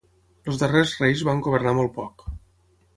[0.51, 2.29] Els darrers reis van governar molt poc.